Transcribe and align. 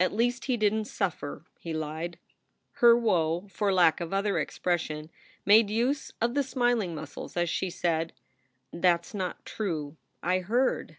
"At 0.00 0.14
least 0.14 0.46
he 0.46 0.56
didn 0.56 0.84
t 0.84 0.88
suffer!" 0.88 1.44
he 1.58 1.74
lied. 1.74 2.18
Her 2.80 2.96
woe, 2.96 3.46
for 3.50 3.74
lack 3.74 4.00
of 4.00 4.10
other 4.10 4.38
expression, 4.38 5.10
made 5.44 5.68
use 5.68 6.10
of 6.18 6.32
the 6.32 6.42
smiling 6.42 6.94
muscles, 6.94 7.36
as 7.36 7.50
she 7.50 7.68
said: 7.68 8.14
"That 8.72 9.00
s 9.00 9.12
not 9.12 9.44
true. 9.44 9.98
I 10.22 10.38
heard." 10.38 10.96